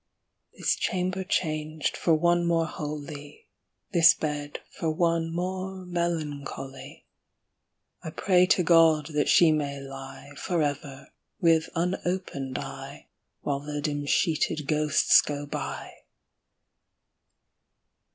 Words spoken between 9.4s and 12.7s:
may lie For ever with unopened